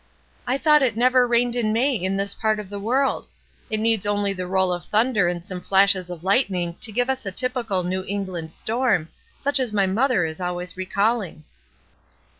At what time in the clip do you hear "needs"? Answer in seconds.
3.79-4.07